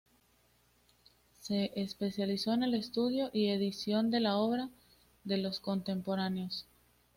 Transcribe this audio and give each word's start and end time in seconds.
Se 1.41 1.73
especializó 1.79 2.53
en 2.53 2.63
el 2.63 2.73
estudio 2.73 3.29
y 3.33 3.49
edición 3.49 4.09
de 4.09 4.19
la 4.19 4.35
obra 4.37 4.67
de 5.25 5.37
Los 5.37 5.59
Contemporáneos. 5.59 6.65